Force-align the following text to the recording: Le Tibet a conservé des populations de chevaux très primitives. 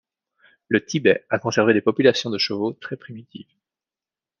Le 0.67 0.83
Tibet 0.83 1.25
a 1.29 1.37
conservé 1.37 1.75
des 1.75 1.81
populations 1.81 2.31
de 2.31 2.39
chevaux 2.39 2.73
très 2.73 2.95
primitives. 2.97 3.53